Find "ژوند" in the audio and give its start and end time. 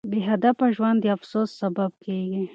0.75-0.97